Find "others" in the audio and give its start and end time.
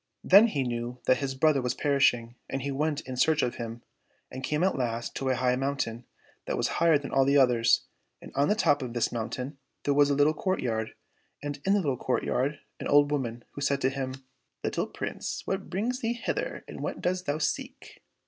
7.39-7.83